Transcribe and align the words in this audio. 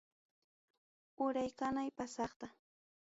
Uray 1.25 1.49
qanay 1.59 1.89
pasaqta. 1.97 2.47